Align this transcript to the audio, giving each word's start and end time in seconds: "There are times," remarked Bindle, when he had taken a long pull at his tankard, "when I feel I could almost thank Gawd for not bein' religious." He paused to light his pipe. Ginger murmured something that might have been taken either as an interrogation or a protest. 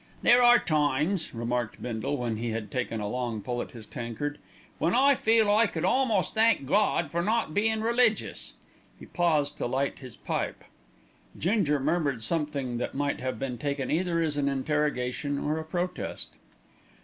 "There 0.23 0.41
are 0.41 0.57
times," 0.57 1.31
remarked 1.31 1.79
Bindle, 1.79 2.17
when 2.17 2.37
he 2.37 2.49
had 2.49 2.71
taken 2.71 2.99
a 3.01 3.07
long 3.07 3.39
pull 3.39 3.61
at 3.61 3.69
his 3.69 3.85
tankard, 3.85 4.39
"when 4.79 4.95
I 4.95 5.13
feel 5.13 5.47
I 5.51 5.67
could 5.67 5.85
almost 5.85 6.33
thank 6.33 6.65
Gawd 6.65 7.11
for 7.11 7.21
not 7.21 7.53
bein' 7.53 7.81
religious." 7.81 8.53
He 8.99 9.05
paused 9.05 9.59
to 9.59 9.67
light 9.67 9.99
his 9.99 10.15
pipe. 10.15 10.63
Ginger 11.37 11.79
murmured 11.79 12.23
something 12.23 12.79
that 12.79 12.95
might 12.95 13.19
have 13.19 13.37
been 13.37 13.59
taken 13.59 13.91
either 13.91 14.19
as 14.23 14.37
an 14.37 14.49
interrogation 14.49 15.37
or 15.37 15.59
a 15.59 15.63
protest. 15.63 16.29